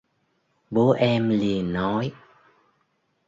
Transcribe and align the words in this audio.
Bố 0.71 0.91
em 0.91 1.29
liền 1.29 1.73
nói 1.73 2.13